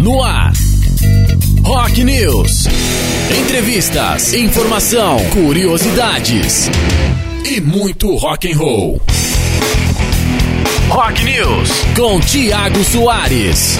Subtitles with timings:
[0.00, 0.52] no ar.
[1.62, 2.66] Rock News.
[3.38, 6.70] Entrevistas, informação, curiosidades
[7.44, 9.00] e muito rock and roll.
[10.88, 13.78] Rock News com Tiago Soares.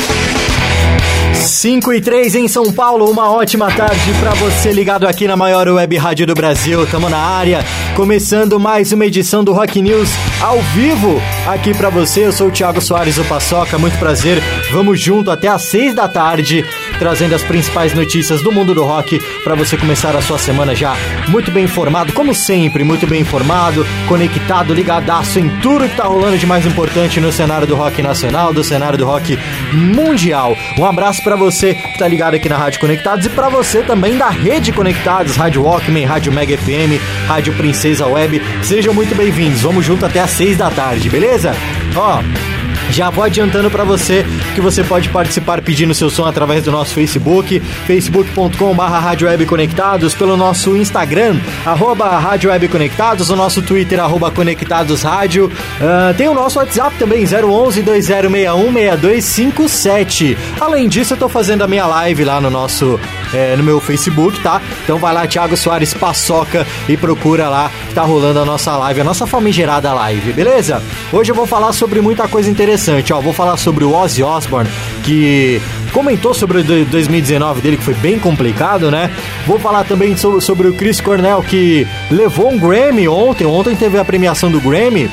[1.34, 5.66] 5 e 3 em São Paulo, uma ótima tarde para você ligado aqui na maior
[5.68, 6.86] web rádio do Brasil.
[6.86, 7.64] Tamo na área,
[7.96, 10.10] começando mais uma edição do Rock News
[10.40, 12.26] ao vivo aqui para você.
[12.26, 14.42] Eu sou o Thiago Soares do Paçoca, muito prazer.
[14.72, 16.64] Vamos junto até às 6 da tarde,
[16.98, 20.96] trazendo as principais notícias do mundo do rock para você começar a sua semana já
[21.28, 26.36] muito bem informado, como sempre, muito bem informado, conectado, ligadaço em tudo que tá rolando
[26.36, 29.38] de mais importante no cenário do rock nacional, do cenário do rock
[29.72, 30.56] mundial.
[30.78, 34.16] Um abraço para você que tá ligado aqui na Rádio Conectados e para você também
[34.16, 38.42] da Rede Conectados, Rádio Walkman, Rádio Mega FM, Rádio Princesa Web.
[38.62, 39.62] Sejam muito bem-vindos.
[39.62, 41.54] Vamos junto até às 6 da tarde, beleza?
[41.96, 42.22] Ó,
[42.90, 46.92] já vou adiantando para você que você pode participar pedindo seu som através do nosso
[46.92, 54.00] Facebook, facebook.com.br Rádio Web Conectados, pelo nosso Instagram, arroba Rádio Web Conectados, o nosso Twitter,
[54.00, 55.46] arroba Conectados Rádio.
[55.46, 60.38] Uh, tem o nosso WhatsApp também, 011 2061 6257.
[60.60, 62.98] Além disso, eu tô fazendo a minha live lá no nosso,
[63.32, 64.60] é, no meu Facebook, tá?
[64.84, 69.00] Então vai lá, Thiago Soares Paçoca e procura lá que tá rolando a nossa live,
[69.00, 70.82] a nossa famigerada live, beleza?
[71.12, 73.20] Hoje eu vou falar sobre muita coisa interessante, ó.
[73.20, 74.70] Vou falar sobre o Ozzy Osbourne,
[75.04, 75.60] que
[75.92, 79.10] comentou sobre o 2019 dele, que foi bem complicado, né?
[79.46, 83.46] Vou falar também sobre, sobre o Chris Cornell, que levou um Grammy ontem.
[83.46, 85.10] Ontem teve a premiação do Grammy.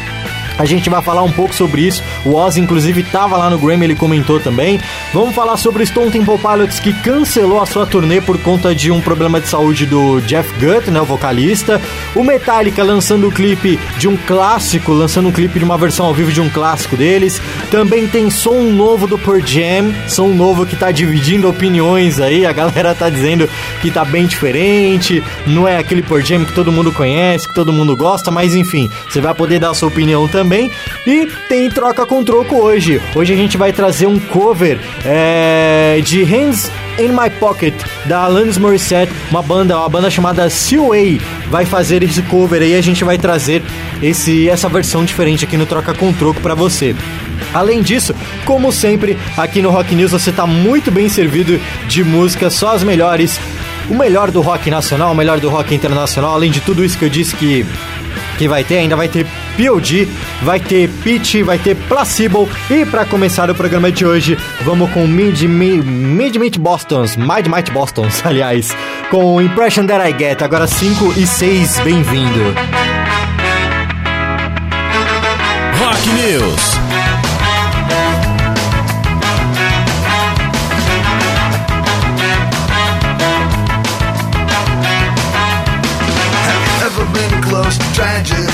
[0.58, 2.04] A gente vai falar um pouco sobre isso.
[2.26, 4.80] O Oz, inclusive, estava lá no Grammy, ele comentou também.
[5.14, 8.90] Vamos falar sobre o Stone Temple Pilots, que cancelou a sua turnê por conta de
[8.90, 11.80] um problema de saúde do Jeff Gutt, né, o vocalista.
[12.16, 16.14] O Metallica lançando o clipe de um clássico, lançando um clipe de uma versão ao
[16.14, 17.40] vivo de um clássico deles.
[17.70, 22.46] Também tem som novo do Pearl Jam, som novo que tá dividindo opiniões aí.
[22.46, 23.48] A galera tá dizendo
[23.82, 27.72] que tá bem diferente, não é aquele Pearl Jam que todo mundo conhece, que todo
[27.72, 30.72] mundo gosta, mas enfim, você vai poder dar a sua opinião também também.
[31.06, 33.02] E tem troca com troco hoje.
[33.14, 37.74] Hoje a gente vai trazer um cover é, de Hands in My Pocket
[38.06, 42.76] da Alanis Morissette, uma banda, uma banda chamada Seaway vai fazer esse cover aí.
[42.76, 43.62] A gente vai trazer
[44.02, 46.96] esse essa versão diferente aqui no troca com troco para você.
[47.54, 48.16] Além disso,
[48.46, 52.84] como sempre, aqui no Rock News você está muito bem servido de músicas, só as
[52.84, 53.40] melhores,
[53.90, 56.34] o melhor do rock nacional, o melhor do rock internacional.
[56.34, 57.66] Além de tudo isso que eu disse que
[58.38, 59.26] que vai ter, ainda vai ter
[59.58, 60.08] POD,
[60.44, 62.48] vai ter Pitch, vai ter Placebo.
[62.70, 67.48] E para começar o programa de hoje, vamos com Mid, Mid, Mid Meat Bostons, Mid
[67.48, 68.70] Might Bostons, aliás,
[69.10, 72.54] com Impression That I Get, agora 5 e 6, bem-vindo.
[75.80, 76.78] Rock News.
[87.50, 88.47] close to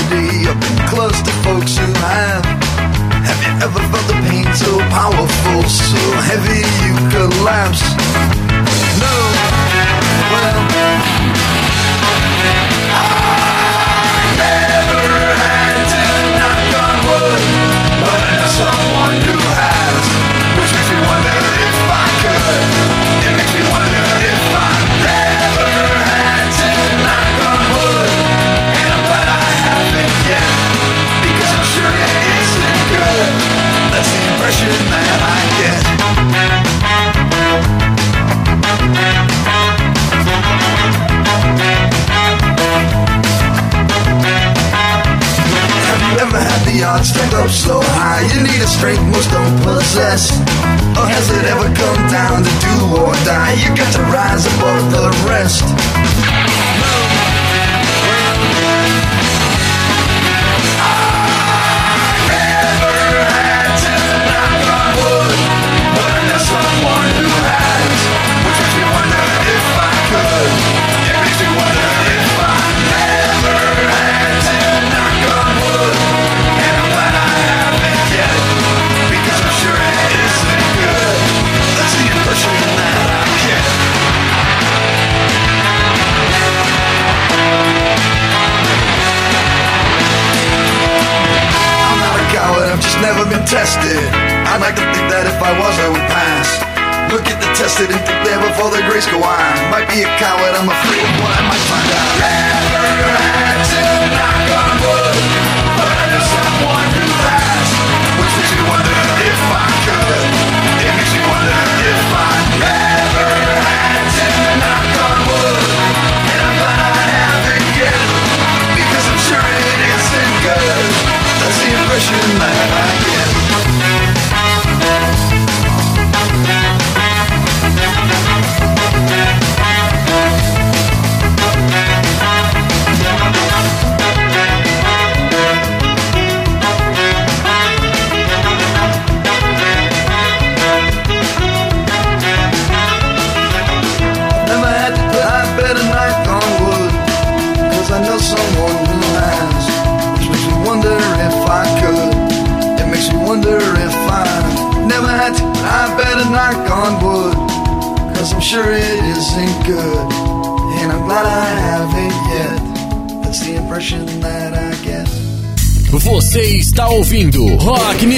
[3.64, 5.96] ever felt the pain so powerful, so
[6.28, 7.80] heavy you collapse?
[9.00, 9.14] No,
[10.30, 10.83] well,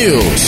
[0.07, 0.46] News.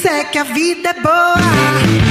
[0.00, 2.09] disser que a vida é boa.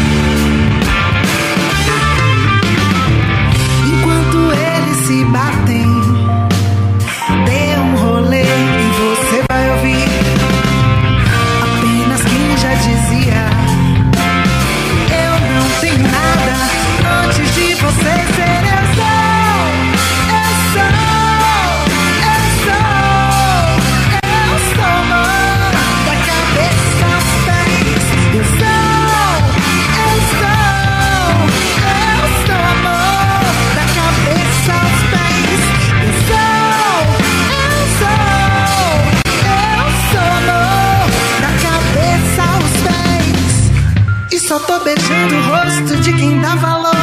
[46.02, 46.96] de quem dá valor,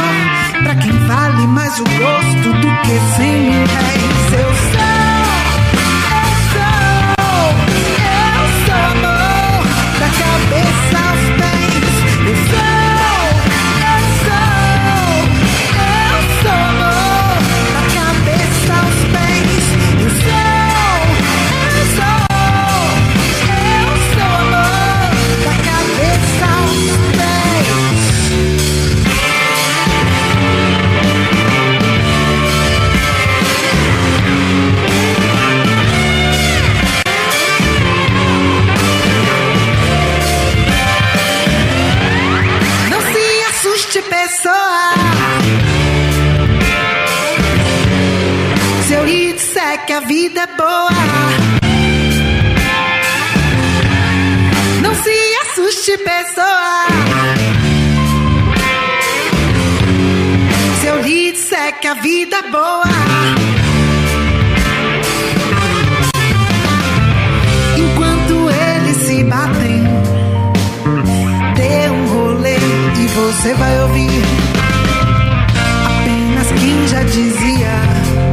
[0.63, 3.41] pra quem vale mais o gosto do que sem.
[3.41, 4.16] mil.
[44.57, 44.93] boa.
[48.87, 50.89] Se eu lhe disser que a vida é boa,
[54.81, 56.87] não se assuste, pessoa.
[60.79, 63.27] Se eu lhe disser que a vida é boa.
[69.37, 69.83] batem.
[71.55, 74.46] Dê um rolê e você vai ouvir.
[76.67, 78.26] Quem já dizia.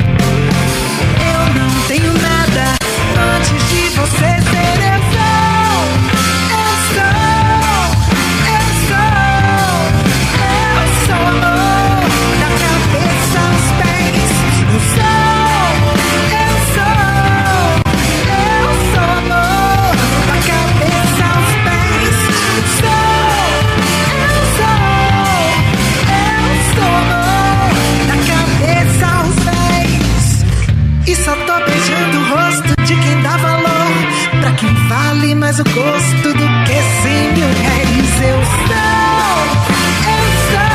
[35.72, 39.44] gosto do que sim, me reis eu sou.
[40.06, 40.74] Eu sou,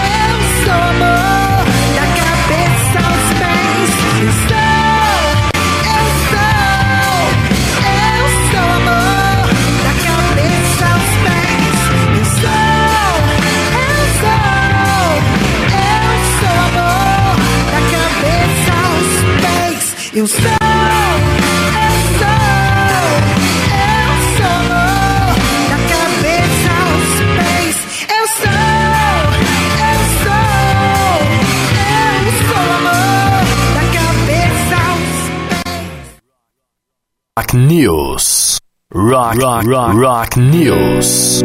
[0.00, 1.64] eu sou amor,
[1.96, 3.90] da cabeça aos pés.
[4.22, 4.72] Eu sou,
[5.92, 6.56] eu sou,
[7.88, 9.46] eu sou amor,
[9.84, 11.80] da cabeça aos pés.
[12.18, 13.14] Eu sou,
[13.78, 14.52] eu sou,
[15.78, 17.36] eu sou amor,
[17.72, 20.12] da cabeça aos pés.
[20.14, 20.61] Eu sou.
[37.38, 38.60] Rock News.
[38.92, 41.42] Rock, rock, rock, rock News.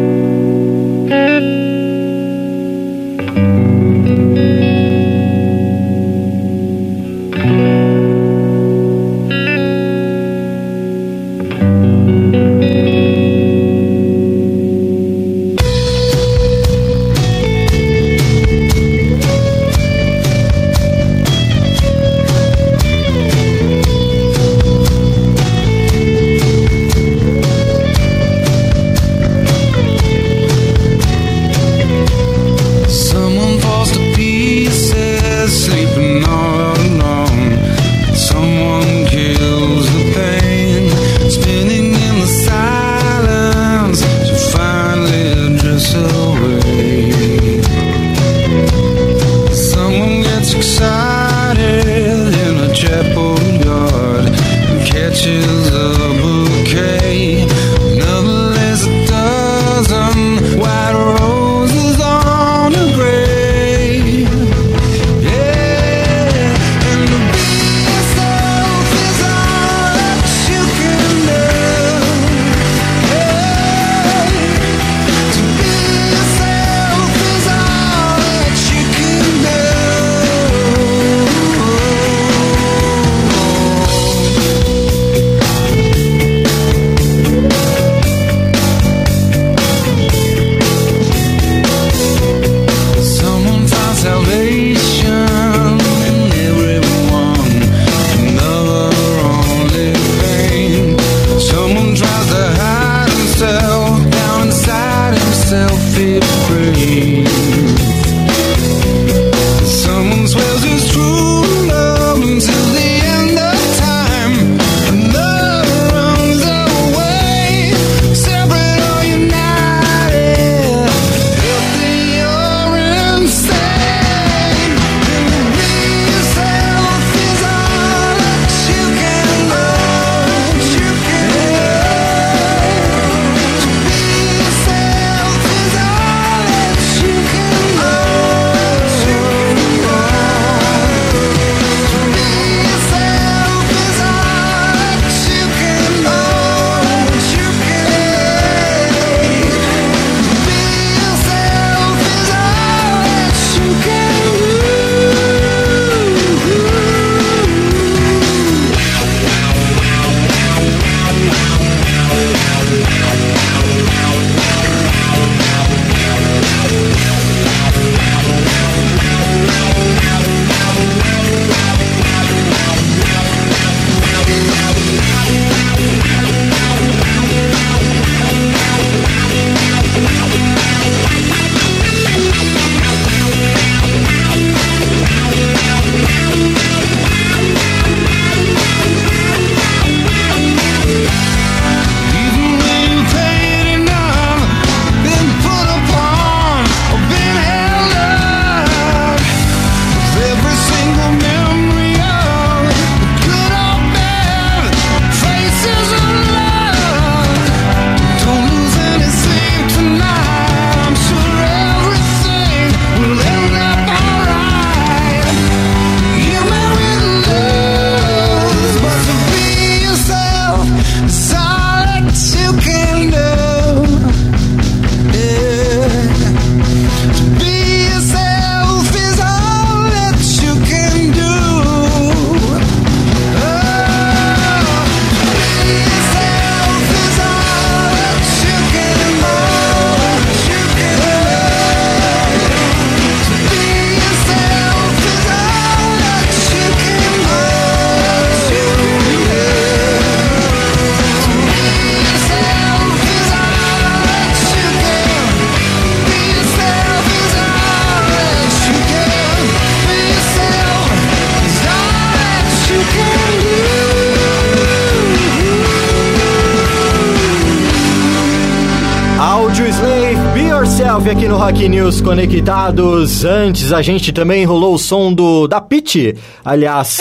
[272.48, 273.26] Conectados.
[273.26, 277.00] Antes a gente também rolou o som do da Pitty, aliás.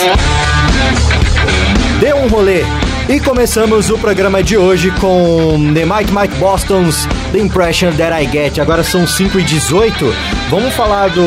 [2.01, 2.63] Deu um rolê.
[3.07, 8.29] E começamos o programa de hoje com The Mike Mike Boston's The Impression That I
[8.29, 8.59] Get.
[8.59, 10.13] Agora são 5 e 18
[10.49, 11.23] Vamos falar do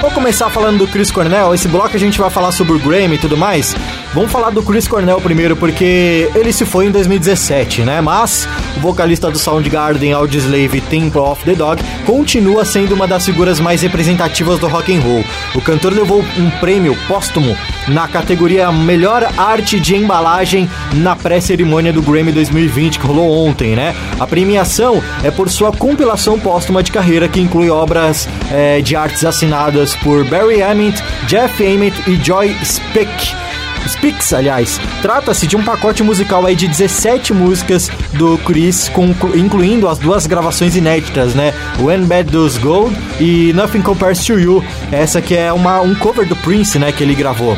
[0.00, 1.52] Vou começar falando do Chris Cornell.
[1.52, 3.76] Esse bloco a gente vai falar sobre o Grammy e tudo mais.
[4.14, 8.00] Vamos falar do Chris Cornell primeiro, porque ele se foi em 2017, né?
[8.00, 8.48] Mas
[8.78, 13.82] o vocalista do Soundgarden, Audioslave Temple of the Dog, continua sendo uma das figuras mais
[13.82, 15.22] representativas do rock and roll.
[15.54, 17.54] O cantor levou um prêmio póstumo
[17.86, 23.94] na categoria Melhor Arte de Embalagem na pré-cerimônia do Grammy 2020, que rolou ontem, né?
[24.18, 29.22] A premiação é por sua compilação póstuma de carreira, que inclui obras eh, de artes
[29.22, 33.47] assinadas por Barry Emmett, Jeff Emmett e Joy Speck.
[33.86, 38.90] Speaks, aliás, trata-se de um pacote musical aí de 17 músicas do Chris,
[39.34, 41.52] incluindo as duas gravações inéditas, né?
[41.80, 44.64] When Bad Does Gold e Nothing Compares to You.
[44.90, 47.56] Essa que é uma, um cover do Prince, né, que ele gravou.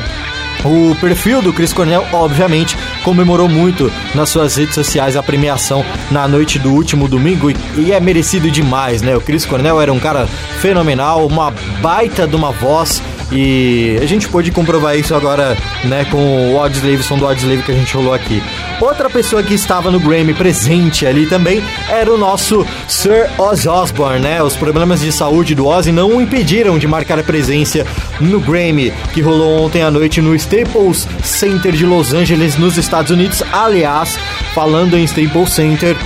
[0.65, 6.29] O perfil do Chris Cornell, obviamente, comemorou muito nas suas redes sociais a premiação na
[6.29, 9.17] noite do último domingo e é merecido demais, né?
[9.17, 10.27] O Chris Cornell era um cara
[10.61, 11.51] fenomenal, uma
[11.81, 17.03] baita de uma voz e a gente pôde comprovar isso agora, né, com o Audioslave,
[17.03, 18.43] som do Audioslave que a gente rolou aqui.
[18.81, 24.21] Outra pessoa que estava no Grammy presente ali também era o nosso Sir Ozzy Osbourne,
[24.21, 24.43] né?
[24.43, 27.87] Os problemas de saúde do Ozzy não o impediram de marcar a presença
[28.21, 33.11] no Grammy, que rolou ontem à noite no Staples Center de Los Angeles, nos Estados
[33.11, 33.43] Unidos.
[33.53, 34.19] Aliás,
[34.55, 35.97] falando em Staples Center,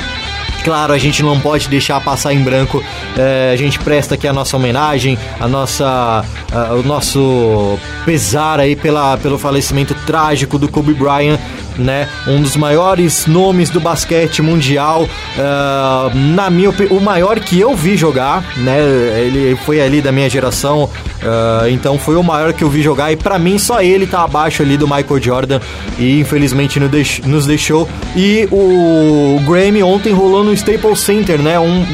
[0.65, 2.83] Claro, a gente não pode deixar passar em branco.
[3.19, 8.75] É, a gente presta aqui a nossa homenagem, a nossa, a- o nosso pesar aí
[8.75, 11.39] pela, pelo falecimento trágico do Kobe Bryant,
[11.77, 12.09] né?
[12.27, 15.07] Um dos maiores nomes do basquete mundial.
[15.39, 18.79] ah, na minha o maior que eu vi jogar, né?
[19.27, 20.89] Ele foi ali da minha geração,
[21.23, 24.23] ah, então foi o maior que eu vi jogar e pra mim só ele tá
[24.23, 25.61] abaixo ali do Michael Jordan
[25.99, 26.81] e infelizmente
[27.27, 27.89] nos deixou.
[28.17, 31.59] E o Grammy ontem rolou no Staples Center, né?
[31.59, 31.85] Um,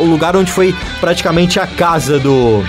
[0.00, 2.64] o lugar onde foi praticamente a casa do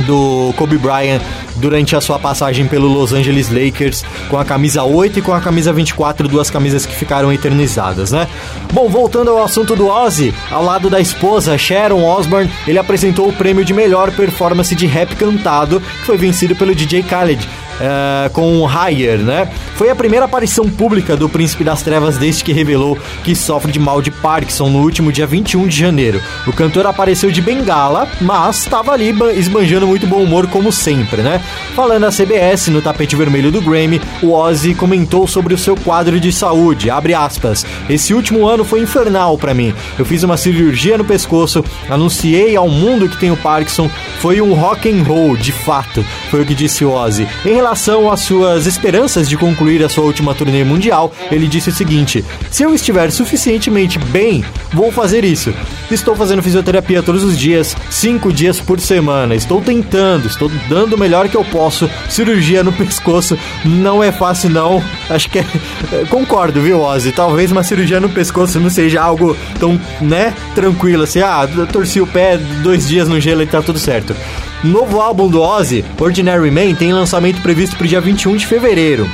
[0.00, 1.22] do Kobe Bryant
[1.56, 5.40] durante a sua passagem pelo Los Angeles Lakers com a camisa 8 e com a
[5.40, 8.28] camisa 24, duas camisas que ficaram eternizadas, né?
[8.72, 13.32] Bom, voltando ao assunto do Ozzy, ao lado da esposa Sharon Osbourne, ele apresentou o
[13.32, 17.48] prêmio de melhor performance de rap cantado, que foi vencido pelo DJ Khaled.
[17.80, 19.48] Eh, com o Higher, né?
[19.76, 23.78] Foi a primeira aparição pública do Príncipe das Trevas desde que revelou que sofre de
[23.78, 26.20] mal de Parkinson no último dia 21 de janeiro.
[26.46, 31.22] O cantor apareceu de bengala, mas estava ali ba- esbanjando muito bom humor como sempre,
[31.22, 31.40] né?
[31.74, 36.18] Falando a CBS no tapete vermelho do Grammy, o Ozzy comentou sobre o seu quadro
[36.18, 39.74] de saúde, abre aspas, esse último ano foi infernal pra mim.
[39.98, 44.88] Eu fiz uma cirurgia no pescoço, anunciei ao mundo que tenho Parkinson, foi um rock
[44.90, 47.26] and roll, de fato, foi o que disse o Ozzy.
[47.44, 51.72] Em relação às suas esperanças de concluir a sua última turnê mundial, ele disse o
[51.72, 55.52] seguinte: Se eu estiver suficientemente bem, vou fazer isso.
[55.90, 59.34] Estou fazendo fisioterapia todos os dias, cinco dias por semana.
[59.34, 61.90] Estou tentando, estou dando o melhor que eu posso.
[62.08, 64.80] Cirurgia no pescoço não é fácil, não.
[65.10, 65.44] Acho que é.
[66.08, 67.10] Concordo, viu, Ozzy?
[67.10, 71.20] Talvez uma cirurgia no pescoço não seja algo tão, né, tranquilo assim.
[71.20, 74.14] Ah, torci o pé dois dias no gelo e tá tudo certo.
[74.66, 79.08] Novo álbum do Ozzy, Ordinary Man, tem lançamento previsto pro dia 21 de fevereiro.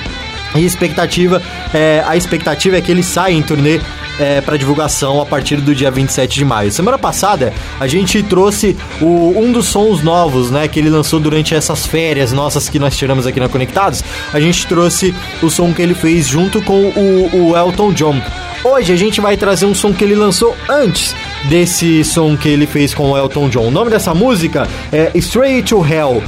[0.55, 1.41] E expectativa
[1.73, 3.81] é, a expectativa é que ele saia em turnê
[4.21, 6.71] é, para divulgação a partir do dia 27 de maio.
[6.71, 11.55] Semana passada a gente trouxe o- um dos sons novos, né, que ele lançou durante
[11.55, 14.05] essas férias nossas que nós tiramos aqui na Conectados.
[14.33, 18.21] A gente trouxe o som que ele fez junto com o, o Elton John.
[18.63, 21.17] Hoje a gente vai trazer um som que ele lançou antes
[21.49, 23.69] desse som que ele fez com o Elton John.
[23.69, 26.23] O nome dessa música é Straight to Hell.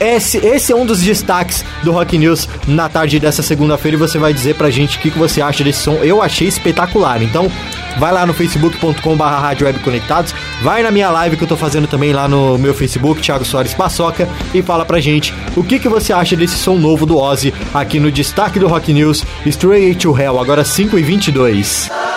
[0.00, 4.16] Esse, esse é um dos destaques do Rock News na tarde dessa segunda-feira e você
[4.16, 5.94] vai dizer pra gente o que, que você acha desse som.
[5.94, 7.50] Eu achei espetacular, então
[7.98, 12.28] vai lá no facebook.com.br Conectados, vai na minha live que eu tô fazendo também lá
[12.28, 16.36] no meu Facebook, Thiago Soares Paçoca, e fala pra gente o que, que você acha
[16.36, 20.62] desse som novo do Ozzy aqui no destaque do Rock News, Straight to Hell, agora
[20.62, 22.07] 5h22.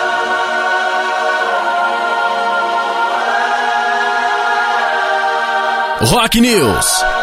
[6.12, 7.21] Rock News.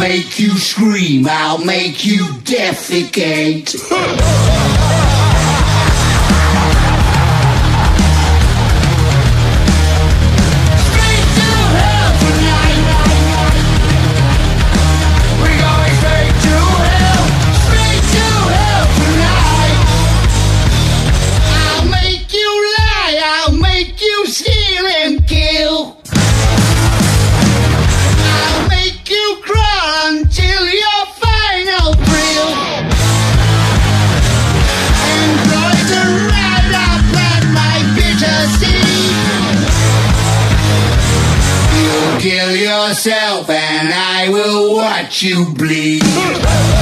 [0.00, 3.76] make you scream, I'll make you defecate.
[45.22, 46.79] you bleed.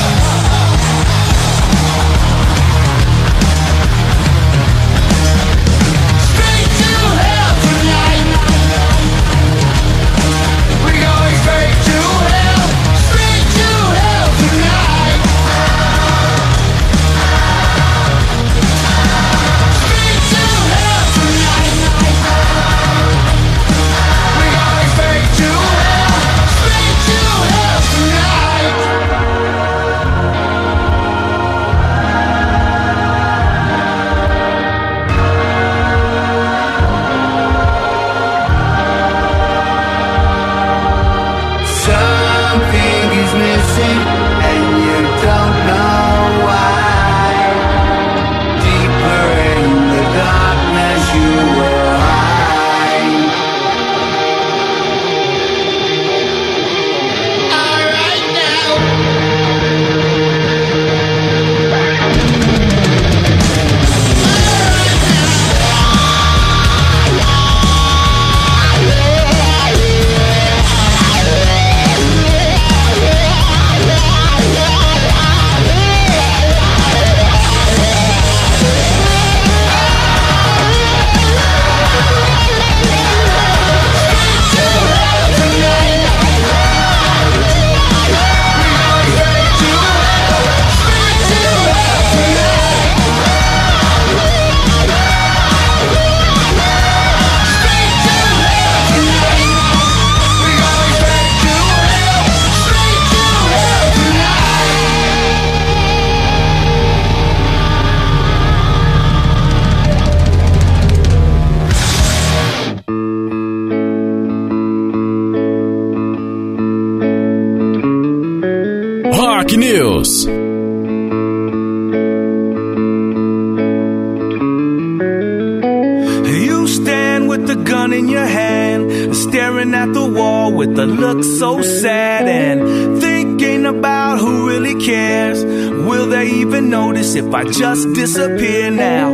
[137.19, 139.11] if I just disappear now.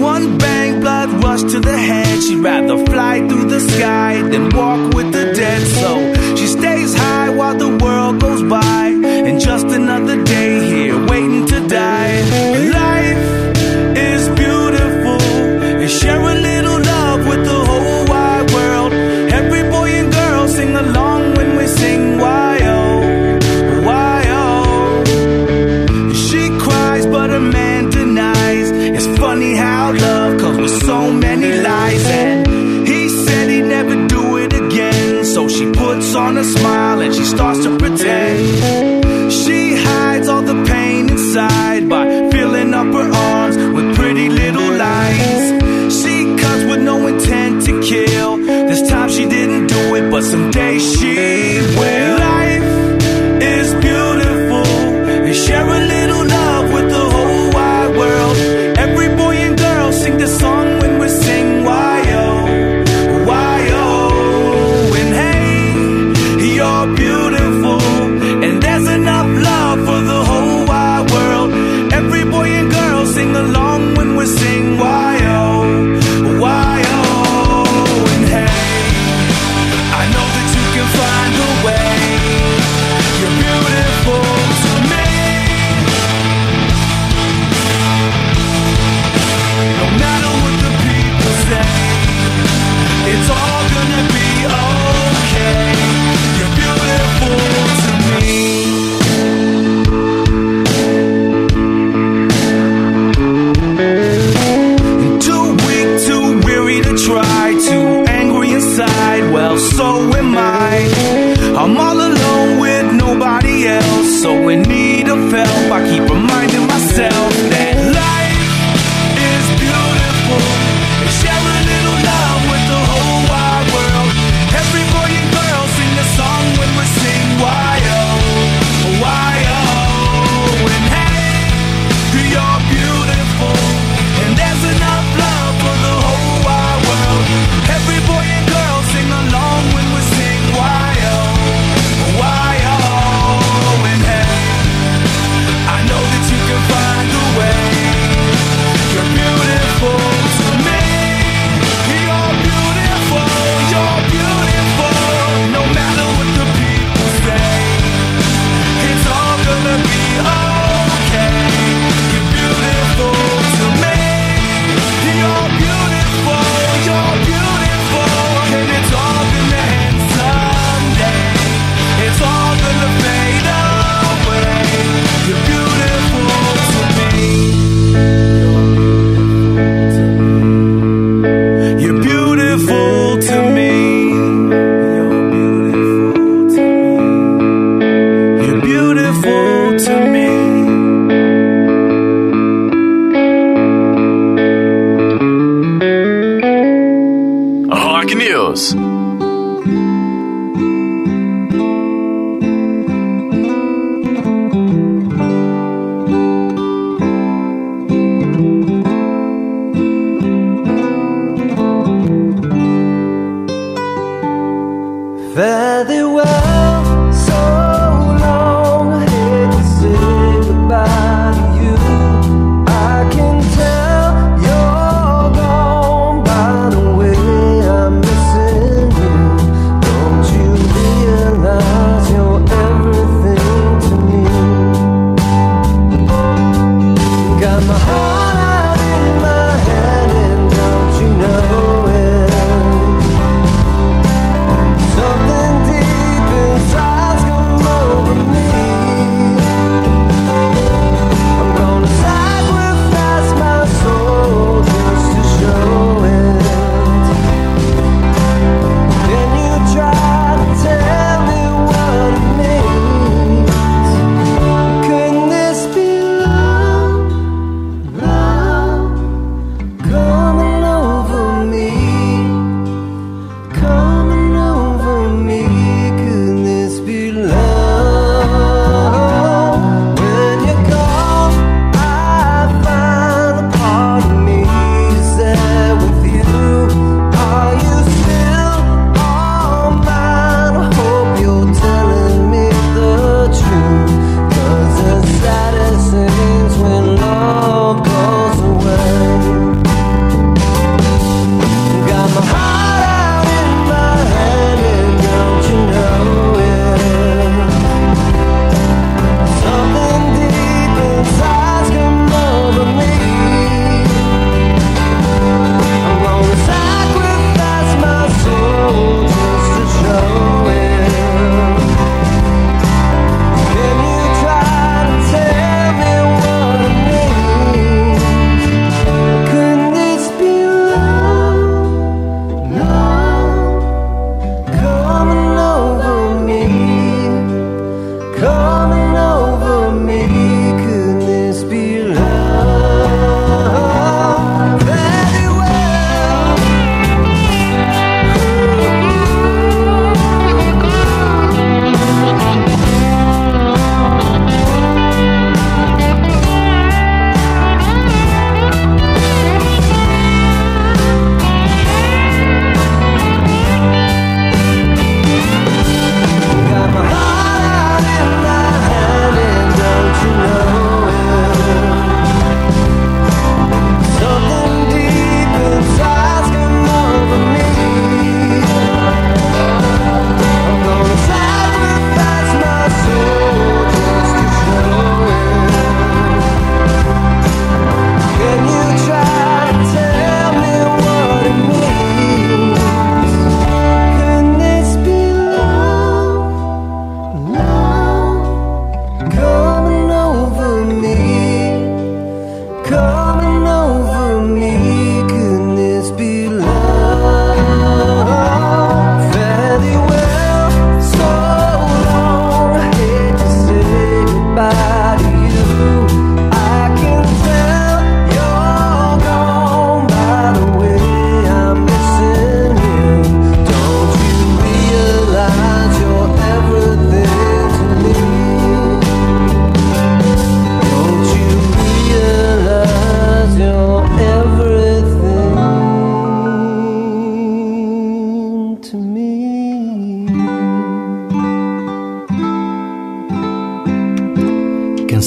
[0.00, 2.22] One bang, blood rush to the head.
[2.22, 2.76] She'd rather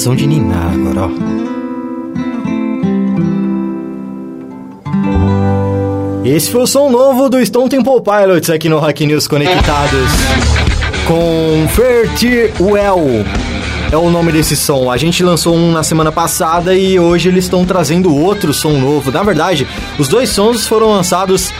[0.02, 1.10] De ninar agora, ó.
[6.24, 10.10] Esse foi o som novo do Stone Temple Pilots aqui no Rock News Conectados.
[11.06, 13.24] Com Fertir Well
[13.92, 14.90] é o nome desse som.
[14.90, 19.12] A gente lançou um na semana passada e hoje eles estão trazendo outro som novo.
[19.12, 21.52] Na verdade, os dois sons foram lançados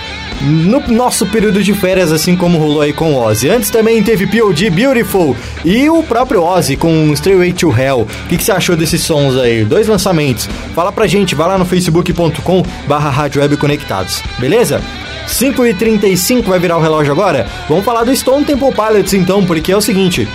[0.42, 3.48] no nosso período de férias, assim como rolou aí com Ozzy.
[3.48, 8.00] Antes também teve POD Beautiful e o próprio Ozzy com Straight to Hell.
[8.00, 9.64] O que, que, você achou desses sons aí?
[9.64, 10.48] Dois lançamentos.
[10.74, 14.83] Fala pra gente, vai lá no facebook.com barra Conectados, beleza?
[15.28, 17.46] 5h35 vai virar o relógio agora?
[17.68, 20.28] Vamos falar do Stone Temple Pilots então, porque é o seguinte...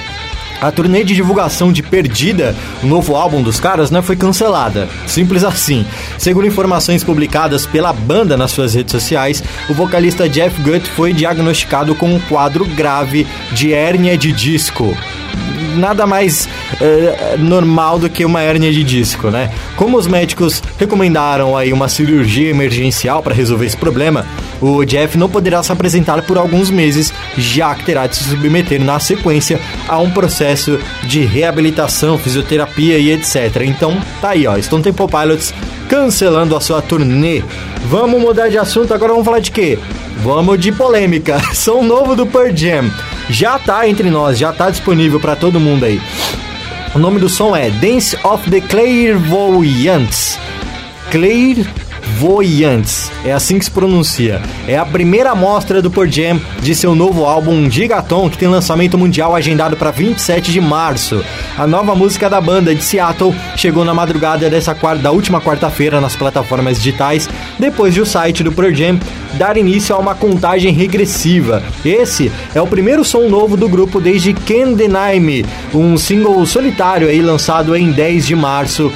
[0.62, 4.90] A turnê de divulgação de Perdida, o novo álbum dos caras, né, foi cancelada.
[5.06, 5.86] Simples assim.
[6.18, 11.96] Segundo informações publicadas pela banda nas suas redes sociais, o vocalista Jeff Gutt foi diagnosticado
[11.96, 14.96] com um quadro grave de hérnia de disco
[15.78, 16.50] nada mais
[16.82, 19.52] eh, normal do que uma hérnia de disco, né?
[19.76, 24.26] Como os médicos recomendaram aí uma cirurgia emergencial para resolver esse problema,
[24.62, 28.82] o Jeff não poderá se apresentar por alguns meses, já que terá de se submeter
[28.84, 33.62] na sequência a um processo de reabilitação, fisioterapia e etc.
[33.66, 35.54] Então, tá aí, ó, Stone Temple Pilots
[35.88, 37.42] cancelando a sua turnê.
[37.86, 39.80] Vamos mudar de assunto, agora vamos falar de quê?
[40.18, 41.40] Vamos de polêmica.
[41.54, 42.92] Som novo do Pearl Jam.
[43.30, 46.02] Já tá entre nós, já tá disponível para todo mundo aí.
[46.96, 50.40] O nome do som é Dance of the Clairvoyants.
[52.08, 54.42] Clairvoyants, é assim que se pronuncia.
[54.68, 58.98] É a primeira amostra do Pearl Jam de seu novo álbum Gigaton, que tem lançamento
[58.98, 61.24] mundial agendado para 27 de março.
[61.58, 66.02] A nova música da banda de Seattle chegou na madrugada dessa quarta, da última quarta-feira
[66.02, 69.00] nas plataformas digitais, depois de o site do Pearl Jam
[69.34, 71.62] dar início a uma contagem regressiva.
[71.86, 77.08] Esse é o primeiro som novo do grupo desde Can't Deny Me, um single solitário
[77.08, 78.92] aí lançado em 10 de março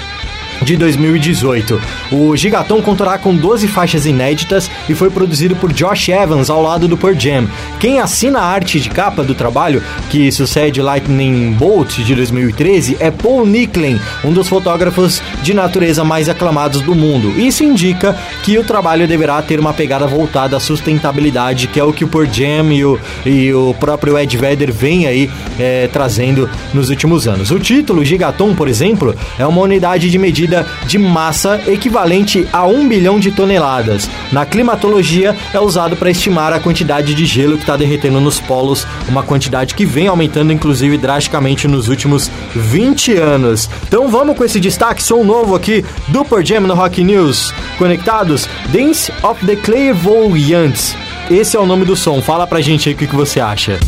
[0.62, 1.82] de 2018.
[2.12, 6.88] O Gigaton contará com 12 faixas inéditas e foi produzido por Josh Evans ao lado
[6.88, 7.48] do Pearl Jam.
[7.80, 13.10] Quem assina a arte de capa do trabalho, que sucede Lightning Bolt de 2013, é
[13.10, 17.40] Paul Nicklin, um dos fotógrafos de natureza mais aclamados do mundo.
[17.40, 21.94] Isso indica que o trabalho deverá ter uma pegada voltada à sustentabilidade, que é o
[21.94, 26.50] que o Pearl Jam e o, e o próprio Ed Vedder vem aí é, trazendo
[26.74, 27.52] nos últimos anos.
[27.52, 30.51] O título Gigaton, por exemplo, é uma unidade de medida
[30.86, 34.10] de massa equivalente a 1 bilhão de toneladas.
[34.32, 38.86] Na climatologia, é usado para estimar a quantidade de gelo que está derretendo nos polos,
[39.08, 43.70] uma quantidade que vem aumentando inclusive drasticamente nos últimos 20 anos.
[43.88, 47.54] Então vamos com esse destaque, som novo aqui do Pearl Jam no Rock News.
[47.78, 48.48] Conectados?
[48.72, 50.96] Dance of the Clairvoyants.
[51.30, 52.22] Esse é o nome do som.
[52.22, 53.80] Fala pra gente aí o que, que você acha.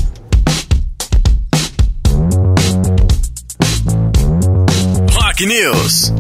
[5.12, 6.14] Rock News.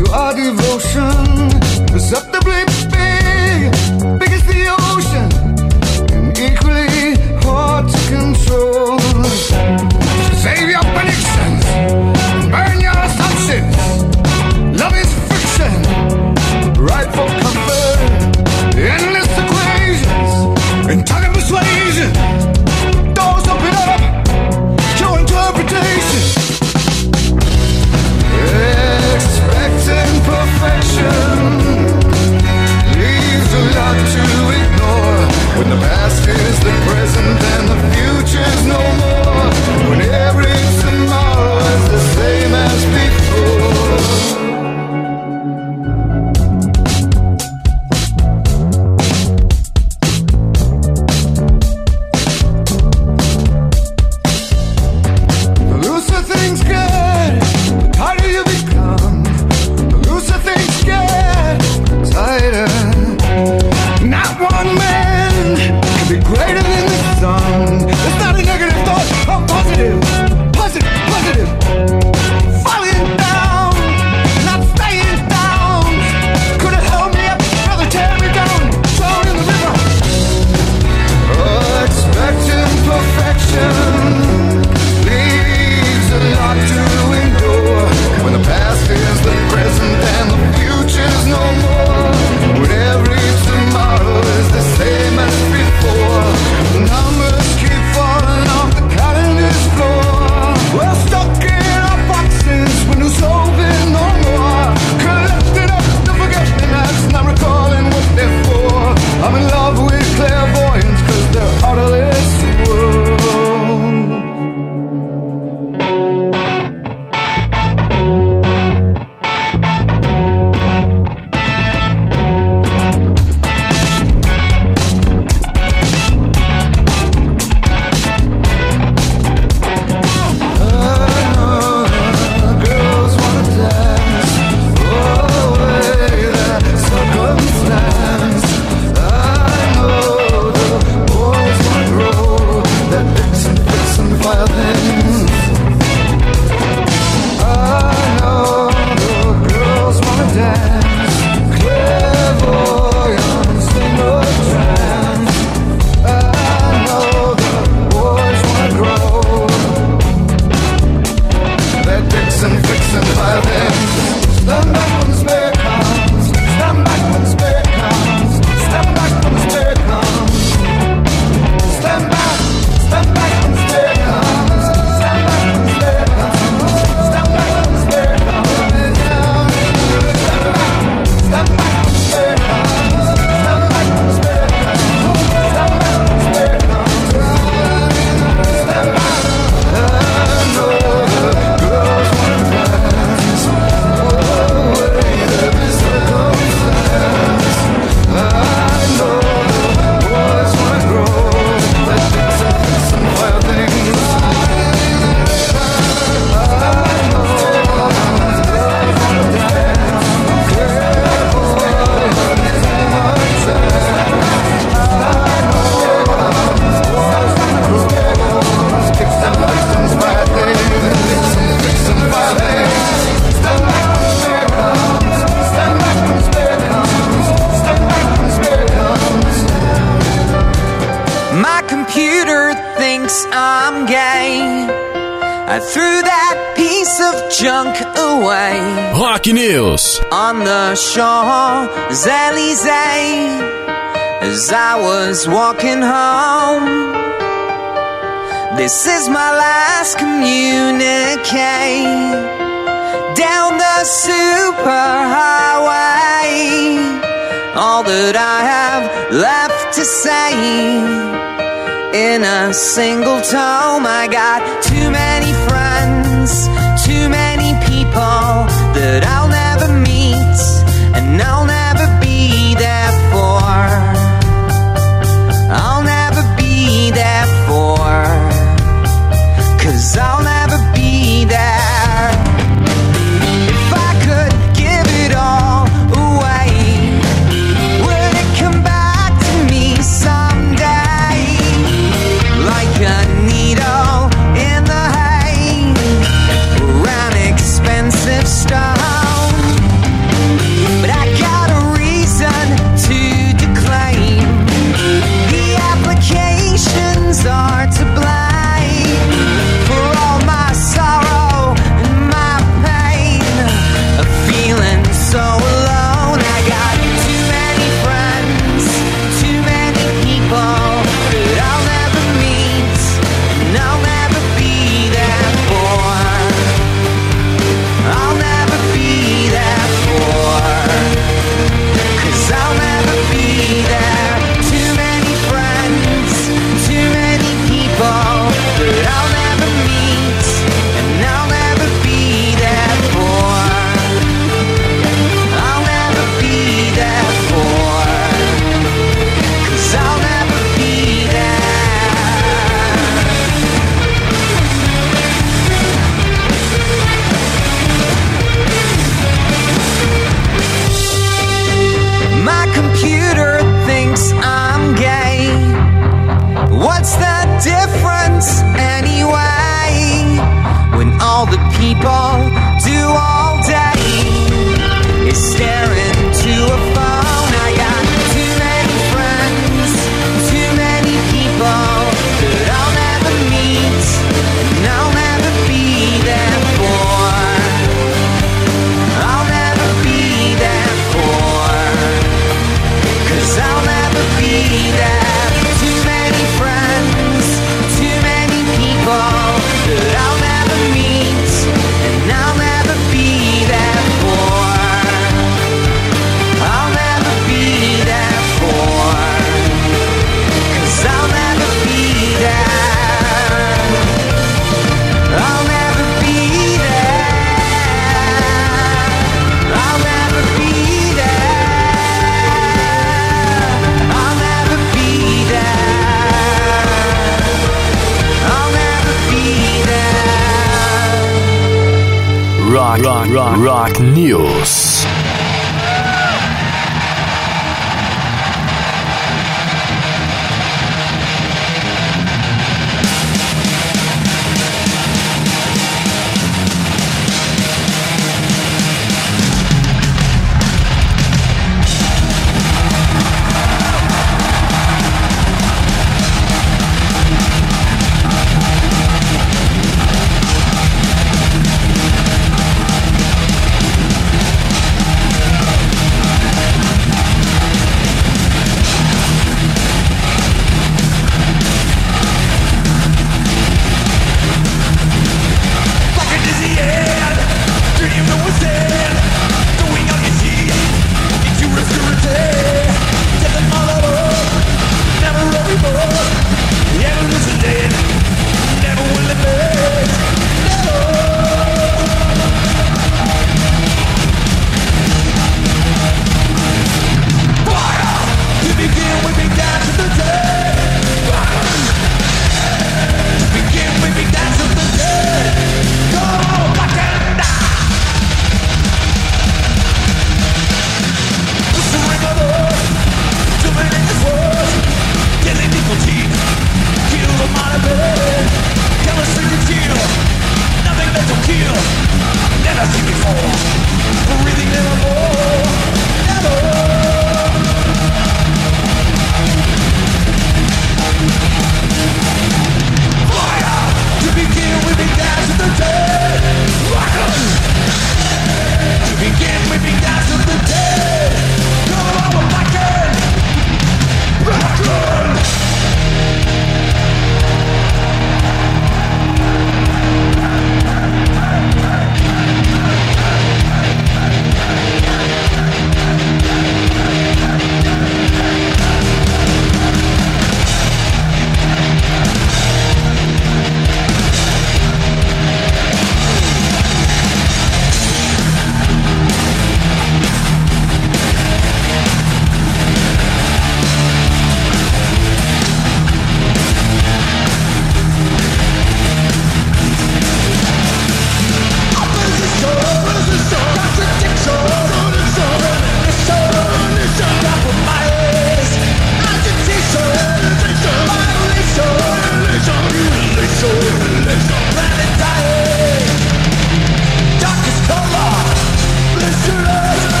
[599.01, 600.00] the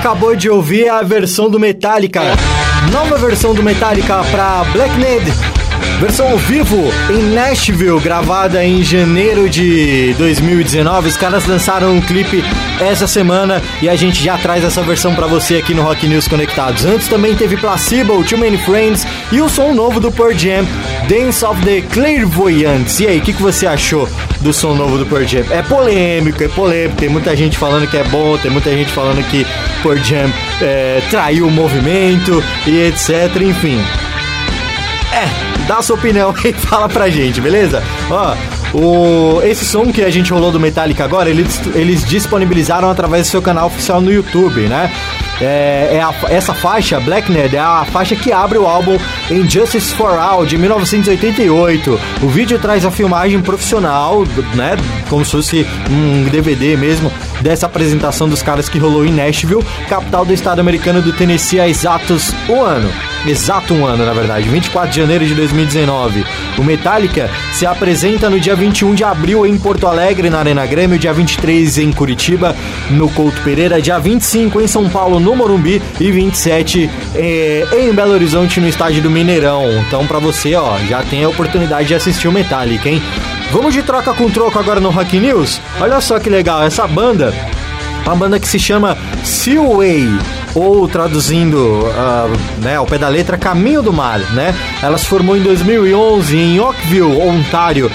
[0.00, 2.22] acabou de ouvir a versão do Metallica.
[2.90, 5.59] Nova versão do Metallica para Black Ned.
[6.00, 11.08] Versão ao vivo em Nashville, gravada em janeiro de 2019.
[11.08, 12.42] Os caras lançaram um clipe
[12.80, 16.26] essa semana e a gente já traz essa versão pra você aqui no Rock News
[16.26, 16.84] Conectados.
[16.84, 20.66] Antes também teve Placebo, Too Many Friends e o som novo do Pearl Jam,
[21.08, 23.00] Dance of the Clairvoyants.
[23.00, 24.08] E aí, o que, que você achou
[24.40, 25.44] do som novo do Pearl Jam?
[25.50, 26.96] É polêmico, é polêmico.
[26.96, 29.46] Tem muita gente falando que é bom, tem muita gente falando que
[29.82, 30.30] Pearl Jam
[30.62, 33.36] é, traiu o movimento e etc.
[33.42, 33.78] Enfim,
[35.12, 37.82] é, dá a sua opinião e fala pra gente, beleza?
[38.10, 38.34] Ó,
[38.76, 43.30] o, esse som que a gente rolou do Metallica agora, eles, eles disponibilizaram através do
[43.30, 44.90] seu canal oficial no YouTube, né?
[45.40, 48.98] É, é a- essa faixa, Black Nerd, é a faixa que abre o álbum
[49.30, 51.98] Injustice for All, de 1988.
[52.22, 54.76] O vídeo traz a filmagem profissional, né?
[55.08, 60.24] Como se fosse um DVD mesmo, dessa apresentação dos caras que rolou em Nashville, capital
[60.26, 62.90] do estado americano do Tennessee, há exatos um ano.
[63.26, 66.24] Exato um ano, na verdade, 24 de janeiro de 2019.
[66.56, 70.98] O Metallica se apresenta no dia 21 de abril em Porto Alegre, na Arena Grêmio,
[70.98, 72.56] dia 23 em Curitiba,
[72.90, 78.12] no Couto Pereira, dia 25 em São Paulo, no Morumbi, e 27 eh, em Belo
[78.12, 79.64] Horizonte, no estádio do Mineirão.
[79.86, 83.02] Então, pra você, ó, já tem a oportunidade de assistir o Metallica, hein?
[83.52, 85.60] Vamos de troca com troco agora no Rock News?
[85.80, 87.34] Olha só que legal, essa banda
[88.10, 90.08] uma banda que se chama Seaway,
[90.54, 94.54] ou traduzindo ah, né, ao pé da letra, Caminho do Mar, né?
[94.82, 97.90] Ela se formou em 2011 em Oakville, Ontário.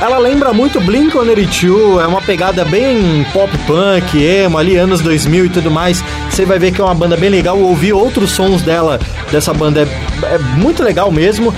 [0.00, 5.48] Ela lembra muito Blink-182, é uma pegada bem pop punk, emo, ali anos 2000 e
[5.48, 6.04] tudo mais.
[6.30, 7.58] Você vai ver que é uma banda bem legal.
[7.58, 9.00] Ouvir outros sons dela,
[9.32, 11.52] dessa banda, é, é muito legal mesmo.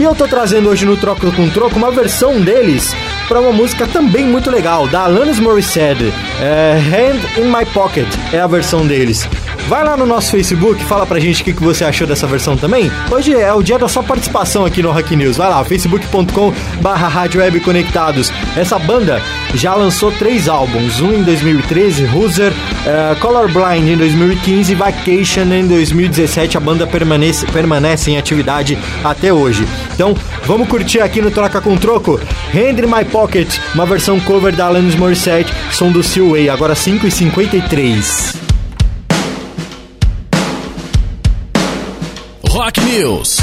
[0.00, 2.96] E eu tô trazendo hoje no Troco com Troco uma versão deles
[3.28, 6.12] para uma música também muito legal, da Alanis Morissette.
[6.40, 9.28] É, Hand in My Pocket é a versão deles.
[9.66, 12.92] Vai lá no nosso Facebook, fala pra gente o que, você achou dessa versão também.
[13.10, 15.38] Hoje é o dia da sua participação aqui no Rock News.
[15.38, 16.52] Vai lá, facebook.com
[16.82, 18.30] barra Rádio Web Conectados.
[18.54, 19.22] Essa banda
[19.54, 22.52] já lançou três álbuns, um em 2013, Hoser,
[22.86, 26.58] eh, Colorblind em 2015 e Vacation em 2017.
[26.58, 29.66] A banda permanece, permanece em atividade até hoje.
[29.94, 32.20] Então, vamos curtir aqui no Troca com Troco.
[32.52, 38.43] Hand in My Pocket, uma versão cover da Alanis Morissette, som do Seaway, agora 5h53.
[42.64, 43.40] Rock News.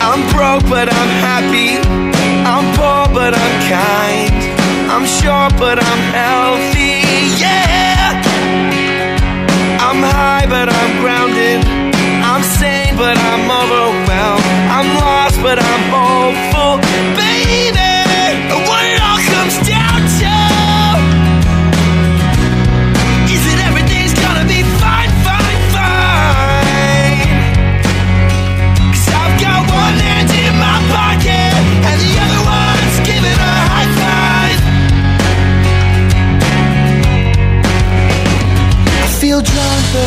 [0.00, 1.76] I'm broke, but I'm happy.
[2.46, 4.32] I'm poor, but I'm kind.
[4.90, 6.75] I'm short, but I'm healthy.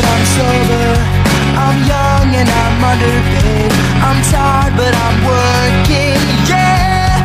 [0.00, 0.88] But I'm sober.
[1.66, 3.72] I'm young and I'm underpaid.
[4.00, 6.16] I'm tired, but I'm working,
[6.48, 7.20] yeah.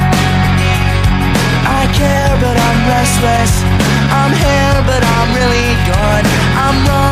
[1.79, 3.53] I care, but I'm restless.
[4.19, 6.25] I'm here, but I'm really gone.
[6.63, 7.04] I'm wrong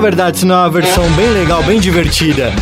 [0.00, 2.52] verdade, isso não é uma versão bem legal, bem divertida.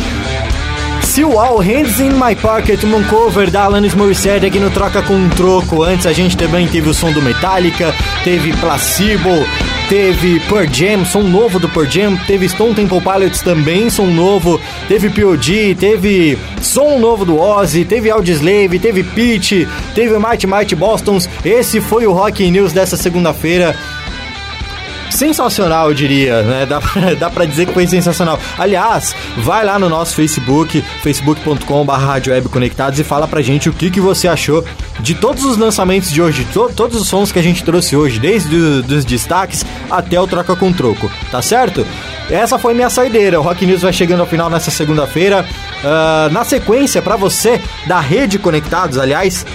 [1.01, 5.01] Se o All Hands in My Pocket, um cover da Alanis Morissette aqui no Troca
[5.01, 5.81] com um Troco.
[5.81, 9.29] Antes a gente também teve o som do Metallica, teve Placebo,
[9.89, 14.61] teve Pearl Jam, som novo do Pearl Jam, teve Stone Temple Pilots também, som novo,
[14.87, 21.27] teve P.O.D., teve som novo do Ozzy, teve Audioslave, teve Pitch, teve Mighty Mighty Bostons.
[21.43, 23.75] Esse foi o Rock News dessa segunda-feira
[25.09, 26.65] sensacional, eu diria, né?
[26.65, 26.79] Dá,
[27.19, 28.39] dá pra dizer que foi sensacional.
[28.57, 33.99] Aliás, vai lá no nosso Facebook, facebook.com.br Conectados e fala pra gente o que, que
[34.01, 34.63] você achou
[34.99, 38.19] de todos os lançamentos de hoje, to- todos os sons que a gente trouxe hoje,
[38.19, 41.85] desde o- dos destaques até o Troca com Troco, tá certo?
[42.29, 43.39] Essa foi minha saideira.
[43.39, 45.45] O Rock News vai chegando ao final nessa segunda-feira.
[45.83, 49.45] Ah, na sequência, pra você da Rede Conectados, aliás,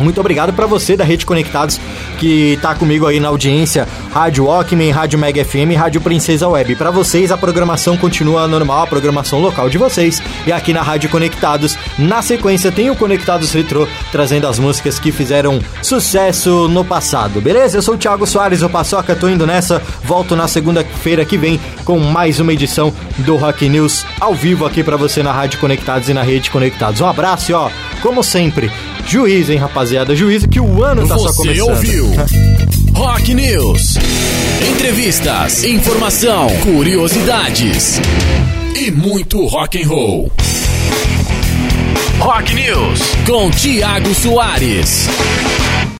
[0.00, 1.80] muito obrigado para você da Rede Conectados
[2.18, 6.76] que tá comigo aí na audiência, Rádio Walkman, Rádio Mega FM, Rádio Princesa Web.
[6.76, 10.22] Para vocês a programação continua normal, a programação local de vocês.
[10.46, 15.10] E aqui na Rádio Conectados, na sequência tem o Conectados Retro trazendo as músicas que
[15.10, 17.40] fizeram sucesso no passado.
[17.40, 17.78] Beleza?
[17.78, 19.80] Eu sou o Thiago Soares, o Paçoca, tô indo nessa.
[20.04, 24.84] Volto na segunda-feira que vem com mais uma edição do Rock News ao vivo aqui
[24.84, 27.00] para você na Rádio Conectados e na Rede Conectados.
[27.00, 27.70] Um abraço e ó,
[28.00, 28.70] como sempre,
[29.06, 30.14] juízo, hein, rapaziada?
[30.16, 31.68] Juízo que o ano tá só Você começando.
[31.70, 32.06] ouviu?
[32.94, 33.96] Rock News.
[34.70, 38.00] Entrevistas, informação, curiosidades
[38.76, 40.32] e muito rock and roll.
[42.18, 45.08] Rock News com Tiago Soares.